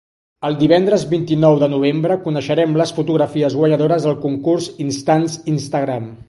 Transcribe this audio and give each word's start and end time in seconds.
El 0.47 0.55
divendres 0.61 1.03
vint-i-nou 1.11 1.57
de 1.63 1.69
novembre 1.73 2.17
coneixerem 2.23 2.73
les 2.81 2.95
fotografies 3.01 3.59
guanyadores 3.61 4.09
del 4.09 4.19
concurs 4.25 4.71
Instants 4.87 5.37
Instagram. 5.55 6.11